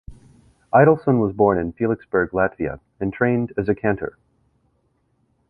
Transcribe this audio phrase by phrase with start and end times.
[0.73, 4.17] Idelsohn was born in Feliksberg, Latvia and trained as a cantor.